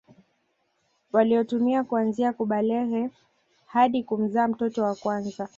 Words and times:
Waliotumia 1.11 1.83
kuanzia 1.83 2.33
kubalehe 2.33 3.09
hadi 3.65 4.03
kumzaa 4.03 4.47
mtoto 4.47 4.83
wa 4.83 4.95
kwanza 4.95 5.49